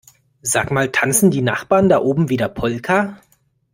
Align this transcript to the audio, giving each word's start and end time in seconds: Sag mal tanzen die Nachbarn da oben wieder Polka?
Sag 0.41 0.71
mal 0.71 0.91
tanzen 0.91 1.29
die 1.29 1.43
Nachbarn 1.43 1.87
da 1.87 1.99
oben 1.99 2.29
wieder 2.29 2.49
Polka? 2.49 3.21